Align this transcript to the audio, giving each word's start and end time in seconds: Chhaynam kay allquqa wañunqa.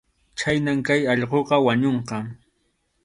Chhaynam 0.39 0.79
kay 0.87 1.01
allquqa 1.11 1.55
wañunqa. 1.65 2.17